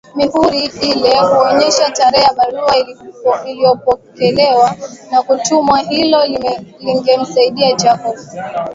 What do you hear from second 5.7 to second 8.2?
hilo lingemsaidia Jacob